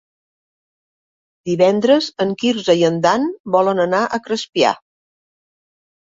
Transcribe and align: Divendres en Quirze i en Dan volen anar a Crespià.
Divendres 1.49 2.07
en 2.23 2.31
Quirze 2.43 2.75
i 2.79 2.81
en 2.87 2.97
Dan 3.03 3.27
volen 3.57 3.81
anar 3.83 3.99
a 4.05 4.21
Crespià. 4.29 4.73